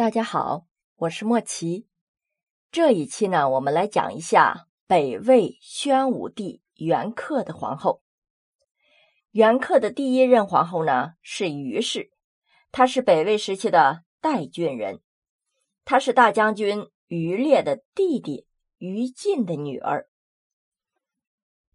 [0.00, 0.64] 大家好，
[0.96, 1.86] 我是莫奇。
[2.72, 8.00] 这一期呢，我们来讲一下北魏宣武帝元恪的皇后。
[9.32, 12.10] 元恪的第一任皇后呢是于氏，
[12.72, 15.02] 她是北魏时期的代郡人，
[15.84, 18.46] 她是大将军于烈的弟弟
[18.78, 20.08] 于禁的女儿。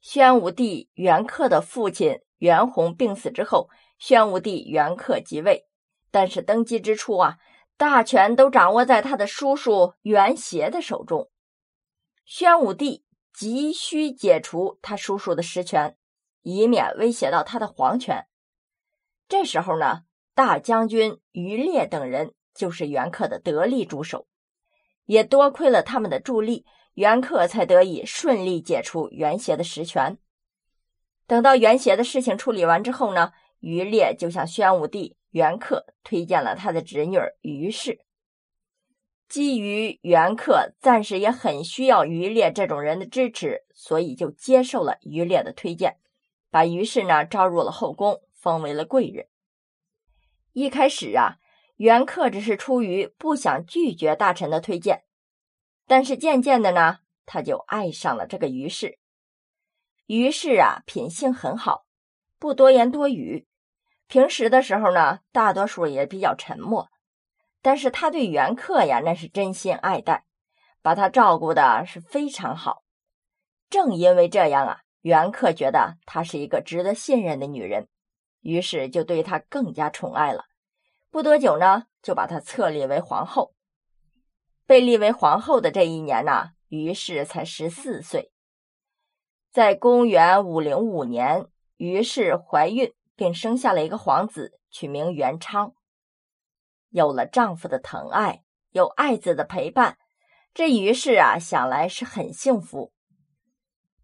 [0.00, 5.68] 宣武帝元恪的父亲元宏病死之后，宣武帝元恪即位，
[6.10, 7.38] 但是登基之初啊。
[7.78, 11.30] 大权都掌握在他的叔叔袁协的手中，
[12.24, 15.96] 宣武帝急需解除他叔叔的实权，
[16.42, 18.26] 以免威胁到他的皇权。
[19.28, 20.00] 这时候呢，
[20.34, 24.26] 大将军于烈等人就是袁克的得力助手，
[25.04, 30.18] 也多亏了他们的助力，袁克才得以顺利解除袁协的实权。
[31.28, 35.16] 等到袁协的事情处理完之后呢，于烈就向宣武帝。
[35.30, 38.00] 袁克推荐了他的侄女于氏，
[39.28, 45.98] 基于袁克暂时也很需要于烈这种人的支持，所以就接受了于烈的推荐，
[46.50, 49.28] 把于氏呢招入了后宫，封为了贵人。
[50.52, 51.38] 一开始啊，
[51.76, 55.04] 袁克只是出于不想拒绝大臣的推荐，
[55.86, 58.98] 但是渐渐的呢，他就爱上了这个于氏。
[60.06, 61.84] 于氏啊，品性很好，
[62.38, 63.46] 不多言多语。
[64.08, 66.88] 平时的时候呢，大多数也比较沉默，
[67.60, 70.24] 但是他对袁克呀，那是真心爱戴，
[70.80, 72.82] 把他照顾的是非常好。
[73.68, 77.86] 正因为这样啊，袁克觉得她是一个值得信任的女人，
[78.40, 80.46] 于是就对她更加宠爱了。
[81.10, 83.54] 不多久呢，就把她册立为皇后。
[84.66, 88.32] 被立为皇后的这一年呢，于氏才十四岁。
[89.50, 92.94] 在公元五零五年，于氏怀孕。
[93.18, 95.74] 并生下了一个皇子，取名元昌。
[96.90, 99.98] 有了丈夫的疼爱，有爱子的陪伴，
[100.54, 102.92] 这于是啊，想来是很幸福。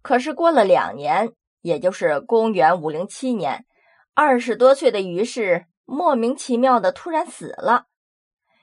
[0.00, 3.66] 可是过了两年，也就是公元五零七年，
[4.14, 7.88] 二十多岁的于氏莫名其妙的突然死了，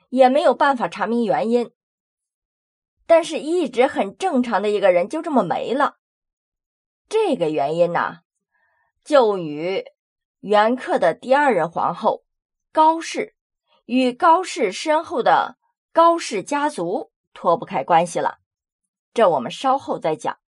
[0.08, 1.70] 也没有办法查明原因。
[3.06, 5.98] 但是，一直很正常的一个人就这么没了。
[7.08, 8.18] 这个原因呢，
[9.04, 9.84] 就与。
[10.40, 12.24] 元恪的第二任皇后
[12.72, 13.34] 高氏
[13.84, 15.58] 与高氏身后的
[15.92, 18.38] 高氏家族脱不开关系了，
[19.12, 20.38] 这我们稍后再讲。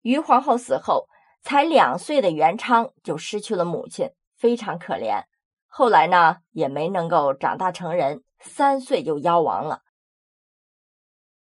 [0.00, 1.08] 于皇后死后，
[1.42, 5.24] 才两岁的元昌就失去了母亲，非常可怜。
[5.66, 9.82] 后来呢，也没能够长大成人，三岁就夭亡了。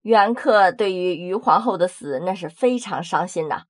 [0.01, 3.65] 元恪对于于皇后的死，那是非常伤心呐，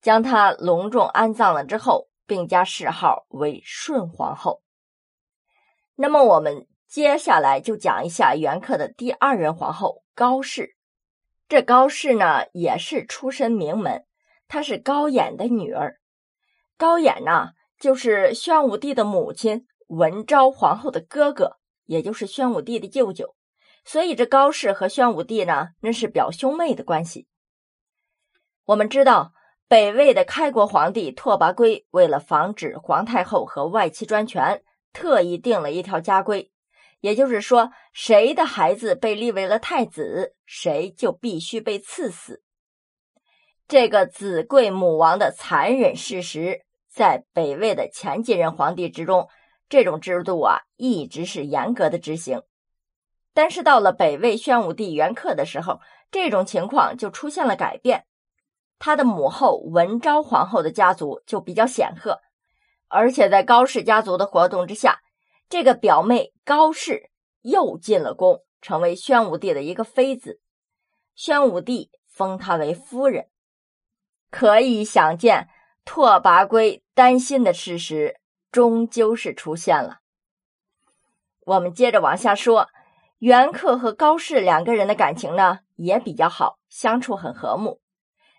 [0.00, 2.08] 将她隆重安葬了之后。
[2.26, 4.62] 并加谥号为顺皇后。
[5.96, 10.76] 那么，我们接下来就讲一下元恪的第二任皇后高氏。
[11.48, 14.04] 这高氏呢，也是出身名门，
[14.48, 16.00] 她是高演的女儿。
[16.76, 23.36] 高演呢，就是宣武帝的母亲文昭皇后的哥哥，也就是宣武帝的舅舅。
[23.84, 27.28] 所以，这高氏和宣武帝呢，那是表兄妹的关系。
[28.64, 29.32] 我们知道。
[29.66, 36.52] 北魏的开国皇帝拓跋圭为了防止皇太后和外戚专权，特意定了一条家规，
[37.00, 42.42] 也就是说，谁的孩子被立为了太子，谁就必须被赐死。
[43.66, 46.60] 这个子贵母亡的残忍事实，
[46.92, 49.28] 在北魏的前几任皇帝之中，
[49.70, 52.42] 这种制度啊一直是严格的执行。
[53.32, 58.04] 但是到了北魏宣武帝元恪的时候，这种情况就出现了改变。
[58.78, 62.20] 他的母后文昭皇后的家族就比较显赫，
[62.88, 65.00] 而且在高氏家族的活动之下，
[65.48, 67.10] 这个表妹高氏
[67.42, 70.40] 又进了宫，成为宣武帝的一个妃子。
[71.14, 73.28] 宣武帝封她为夫人。
[74.30, 75.48] 可以想见，
[75.84, 78.20] 拓跋圭担心的事实
[78.50, 79.98] 终究是出现了。
[81.46, 82.68] 我们接着往下说，
[83.18, 87.80] 袁克和高氏两个人的感情呢也比较好，相处很和睦。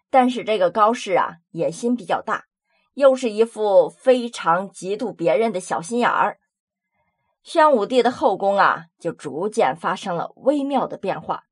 [0.10, 2.46] 但是这个高氏啊，野心比较大，
[2.94, 6.40] 又是一副非常嫉妒别人的小心眼儿。
[7.44, 11.44] 宣武帝的后宫啊，就逐渐发生了微妙的变化。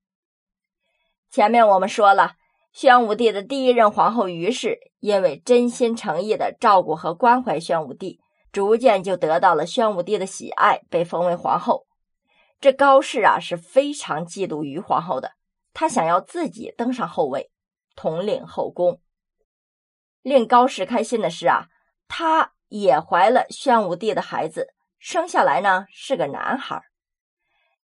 [1.29, 2.33] 前面我们说了，
[2.71, 8.19] 宣武帝的第一任皇后于氏，因为真心诚意的照顾和关怀宣武帝，
[8.51, 11.85] 逐渐就得到了宣武帝的喜爱，被封为皇后。
[12.59, 15.33] 这高氏啊，是非常嫉妒于皇后的，
[15.73, 17.51] 她想要自己登上后位。
[17.95, 19.01] 统领后宫。
[20.21, 21.67] 令高氏开心的是啊，
[22.07, 26.81] 她也怀了宣武帝的孩子，生下来呢是个男孩。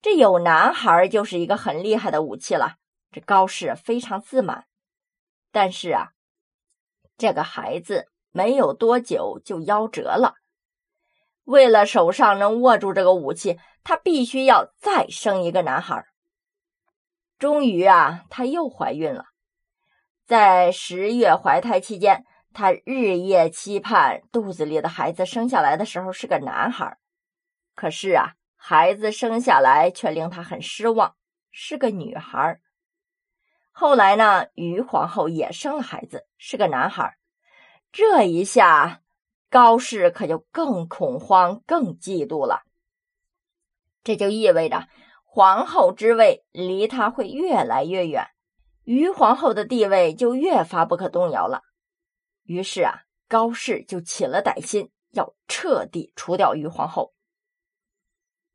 [0.01, 2.77] 这有男孩就是一个很厉害的武器了。
[3.09, 4.67] 这高氏非常自满，
[5.51, 6.11] 但是啊，
[7.17, 10.35] 这个孩子没有多久就夭折了。
[11.45, 16.05] 为了手上能握住这个武器，他必须要再生一个男孩。
[17.39, 19.25] 终于啊，她又怀孕了。
[20.27, 26.97] 在十月怀胎期间，她日夜期盼肚子里的孩子生下来的时候是个男孩。
[27.75, 31.15] 可是啊，孩子生下来却令她很失望，
[31.49, 32.59] 是个女孩。
[33.71, 37.15] 后来呢，于皇后也生了孩子，是个男孩。
[37.93, 38.99] 这一下，
[39.49, 42.63] 高氏可就更恐慌、更嫉妒了。
[44.03, 44.89] 这就意味着。
[45.23, 48.27] 皇后之位离她会越来越远，
[48.87, 51.63] 于皇后的地位就越发不可动摇了。
[52.43, 57.13] 于是啊，高氏就起了歹心，要彻底除掉于皇后。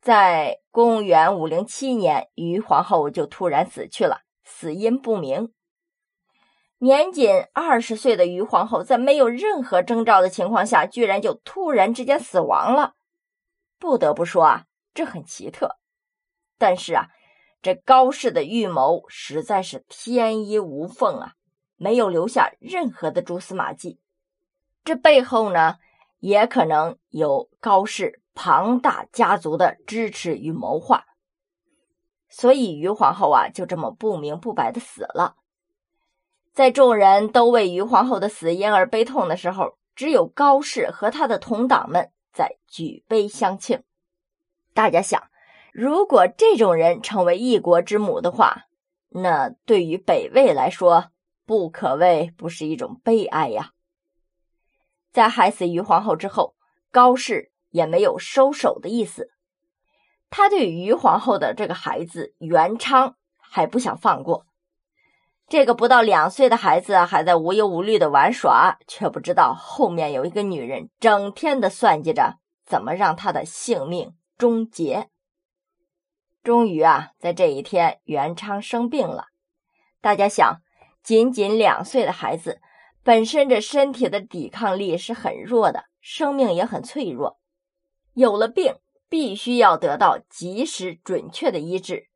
[0.00, 5.52] 在公元五零七年，于皇后就突然死去了，死因不明。
[6.78, 12.94] 年仅二十岁的于皇后，在没有任何征兆的情况下，居然就突然之间死亡了。
[13.78, 14.64] 不得不说啊，
[14.94, 15.76] 这很奇特。
[16.56, 17.08] 但是啊，
[17.62, 21.35] 这高氏的预谋实在是天衣无缝啊，
[21.76, 24.00] 没有留下任何的蛛丝马迹。
[24.85, 25.76] 这背后呢，
[26.19, 31.05] 也可能有高氏庞大家族的支持与谋划。
[32.29, 35.37] 所以于皇后啊，就这么不明不白的死了。
[36.53, 43.85] 在众人都为于皇后的死因而悲痛的时候，只有高氏和他的同党们在举杯相庆。
[44.75, 45.31] 大家想。
[45.72, 48.66] 如果这种人成为一国之母的话，
[49.08, 51.06] 那对于北魏来说，
[51.46, 53.70] 不可谓不是一种悲哀呀。
[55.10, 56.54] 在害死于皇后之后，
[56.90, 59.30] 高氏也没有收手的意思。
[60.28, 64.44] 他对于皇后的这个孩子元昌还不想放过。
[65.48, 75.08] 这个不到两岁的孩子还在无忧无虑的玩耍，却不知道后面有一个女人整天的算计着怎么让他的性命终结。
[76.42, 79.26] 终于啊，在这一天，元昌生病了。
[80.00, 80.60] 大家想，
[81.00, 82.60] 仅仅两岁的孩子，
[83.04, 87.38] 本身这身体的抵抗力是很弱的，生命也很脆弱。
[88.14, 88.74] 有了病，
[89.08, 92.08] 必须要得到及时准确的医治。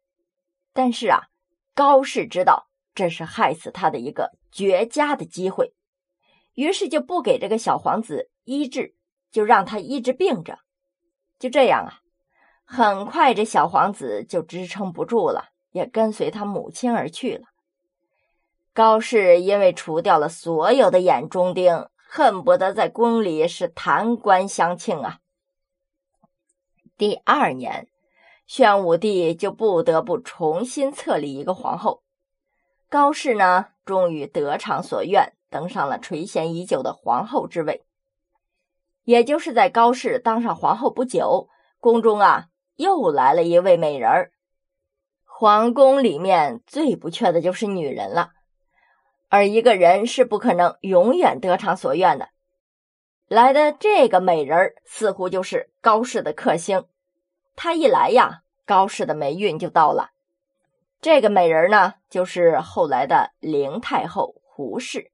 [0.73, 1.29] 但是啊，
[1.73, 5.73] 高氏知道这是害死他的一个绝佳的机会，
[6.55, 8.97] 于是就不给这个小皇子医治，
[9.31, 10.59] 就让他一直病着。
[11.39, 12.01] 就这样啊。
[12.69, 17.45] 很快，这小皇子就支撑不住了，也跟随他母亲而去了。
[18.75, 25.21] 高氏因为除掉了所有的眼中钉，恨不得在宫里是弹冠相庆啊。
[26.99, 27.89] 第二年，
[28.47, 32.03] 宣武帝就不得不重新册立一个皇后。
[32.89, 37.85] 高氏呢，终于得偿所愿，登上了垂涎已久的皇后之位。
[39.05, 41.49] 也就是在高氏当上皇后不久，
[41.79, 42.49] 宫中啊。
[42.77, 44.31] 又来了一位美人儿，
[45.25, 48.33] 皇宫里面最不缺的就是女人了，
[49.29, 52.29] 而一个人是不可能永远得偿所愿的。
[53.29, 56.85] 来的这个美人儿似乎就是高氏的克星，
[57.57, 60.13] 她一来呀，高氏的霉运就到了。
[61.01, 65.11] 这个美人呢，就是后来的灵太后胡氏。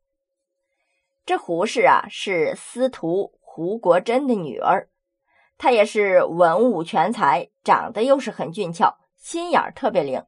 [1.25, 4.88] 这胡氏啊，是司徒胡国珍的女儿。
[5.62, 10.25] 他也是文武全才，长得又是很俊俏，心眼儿特别灵，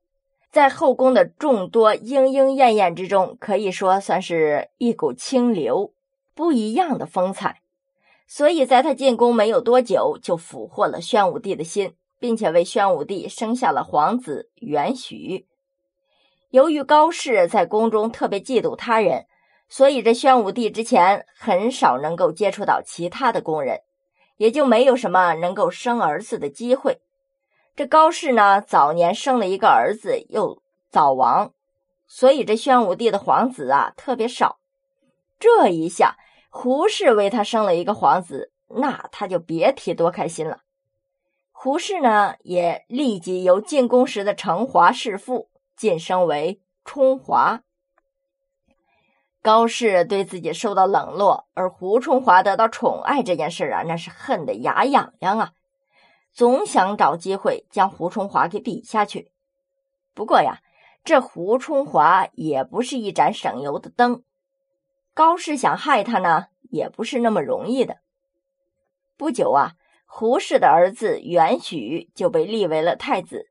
[0.53, 5.93] 在后宫的众多莺莺燕燕之中，可以说算是一股清流，
[6.37, 7.63] 不一样的风采。
[8.29, 15.49] 所以，在他进宫没有多久，就俘获了宣武帝的心，并且为宣武帝生下了皇子元许。
[16.51, 19.27] 由于高氏在宫中特别嫉妒他人，
[19.69, 23.81] 所以这宣武帝之前很少能够接触到其他的宫人。
[24.37, 27.01] 也就没有什么能够生儿子的机会。
[27.77, 31.53] 这高氏呢，早年生了一个儿子，又早亡，
[32.07, 34.59] 所以这宣武帝的皇子啊特别少。
[35.39, 36.17] 这一下，
[36.51, 40.61] 胡氏为他生了一个皇子，那他就别提多开心了。
[41.51, 47.63] 胡氏呢，也立即由进宫时的承华侍妇晋升为充华。
[49.45, 55.53] 高氏对自己受到冷落，而胡春华得到宠爱这件事啊，那是恨得牙痒痒啊，
[56.33, 59.31] 总想找机会将胡春华给比下去。
[60.15, 60.61] 不过呀，
[61.05, 64.23] 这胡春华也不是一盏省油的灯，
[65.13, 67.99] 高氏想害他呢，也不是那么容易的。
[69.19, 69.73] 不久啊，
[70.07, 73.51] 胡氏的儿子元许就被立为了太子，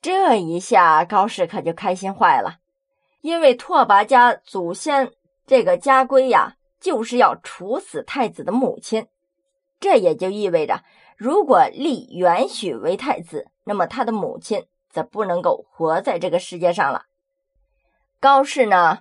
[0.00, 2.60] 这一下高氏可就开心坏了，
[3.20, 5.12] 因为拓跋家祖先
[5.46, 9.06] 这个家规呀，就是要处死太子的母亲。
[9.78, 10.82] 这也就意味着，
[11.16, 17.02] 如果立元许为太子，那么他的母亲则不能够活在这个世界上了。
[18.18, 19.00] 高氏呢，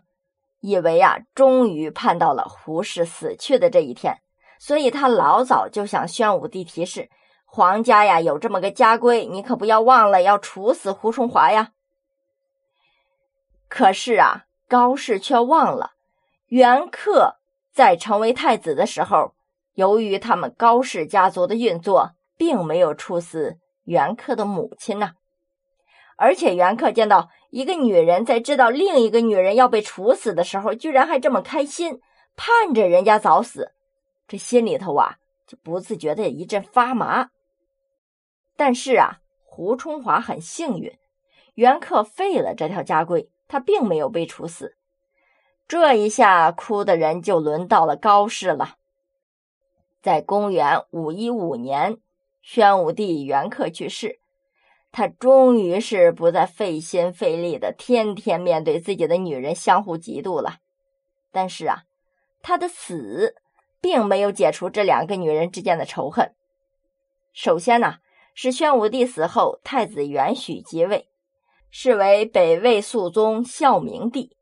[0.59, 4.17] 以为啊，终于盼到了胡氏死去的这一天，
[4.59, 7.09] 所以他老早就向宣武帝提示，
[7.45, 11.71] 皇家呀有这么个家规，你可不要忘了要处死胡崇华呀。
[13.75, 15.95] 可是啊，高氏却忘了，
[16.47, 17.35] 袁克
[17.73, 19.33] 在成为太子的时候。
[19.73, 25.15] 由于他们高氏家族的运作，并没有处死袁克的母亲呢，
[26.15, 31.99] 而且袁克见到一个女人在知道另一个女人要被处死的时候，居然还这么开心，
[32.37, 33.73] 盼着人家早死，
[34.25, 37.27] 这心里头啊就不自觉的一阵发麻。
[38.55, 40.97] 但是啊，胡春华很幸运，
[41.55, 44.75] 袁克废了这条家规，他并没有被处死。
[45.67, 48.75] 这一下哭的人就轮到了高氏了。
[50.01, 51.97] 在公元五一五年，
[52.43, 54.19] 宣武帝元恪去世，
[54.91, 60.57] 他终于是不再费心费力的天天面对自己的女人相互嫉妒了。
[61.31, 61.83] 但是啊，
[62.43, 63.35] 他的死
[63.81, 66.33] 并没有解除这两个女人之间的仇恨。
[67.33, 67.95] 首先呢，
[68.35, 71.09] 是宣武帝死后，太子元许即位，
[71.77, 74.37] 是为北魏肃宗孝明帝。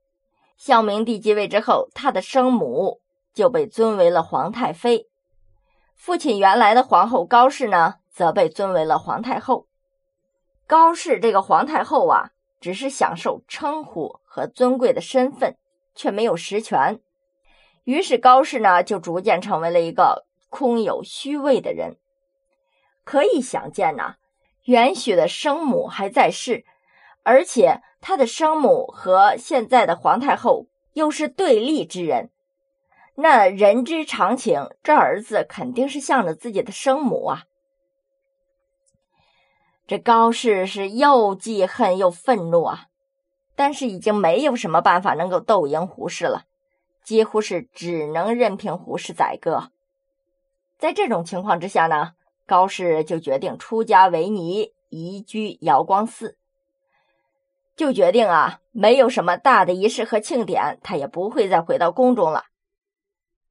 [0.56, 3.02] 孝明帝继位之后，他的生母
[3.34, 5.08] 就被尊为了皇太妃。
[5.96, 9.66] 父亲原来的皇后高氏呢，则被尊为了皇太后。
[10.68, 12.30] 高氏这个皇太后啊，
[12.62, 15.58] 只是享受称呼和尊贵的身份，
[15.96, 17.02] 却没有实权。
[17.84, 21.98] 于是高氏呢，就逐渐成为了一个空有虚位的人。
[23.04, 24.18] 可以想见呐，
[24.66, 26.64] 元许的生母还在世，
[27.24, 32.30] 而且他的生母和现在的皇太后又是对立之人。
[33.16, 37.44] 那人之常情，这儿子肯定是向着自己的生母啊。
[39.86, 42.88] 这高氏是又记恨又愤怒啊，
[43.56, 46.46] 但是已经没有什么办法能够斗赢胡氏了，
[47.04, 49.72] 几乎是只能任凭胡氏宰割。
[50.80, 52.14] 在这种情况之下呢，
[52.48, 56.38] 高氏就决定出家为尼，移居瑶光寺，
[57.76, 62.46] 就决定啊，没有什么大的仪式和庆典，他也不会再回到宫中了。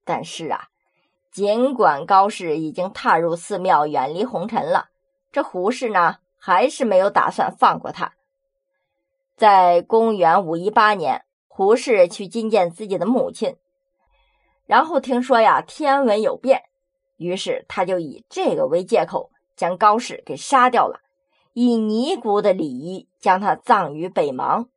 [0.04, 0.68] 但是啊，
[1.32, 4.90] 尽管高氏已经踏入寺庙，远离红尘了，
[5.32, 8.12] 这胡氏呢，还是没有打算放过他。
[9.36, 13.56] 在公元五一八年，胡氏去觐见自己的母亲，
[14.66, 16.62] 然后听说呀天文有变，
[17.16, 21.00] 于是他就以这个为借口，将高氏给杀掉了，
[21.54, 24.68] 以尼姑的礼仪将他葬于北邙，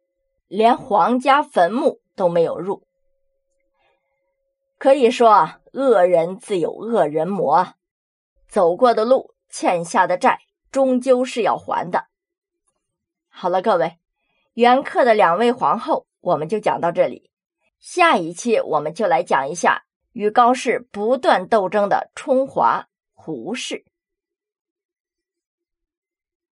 [0.48, 2.86] 连皇家坟墓都没有入。
[4.78, 7.76] 可以说，恶人自有恶人磨，
[8.48, 10.40] 走过的路，欠下的债，
[10.70, 12.08] 终究是要还的。
[13.30, 13.98] 好了，各位，
[14.54, 17.32] 元恪的两位皇后，我们就讲到这里。
[17.80, 23.86] 下一期我们就来讲一下与高氏不断斗争的冲华胡氏。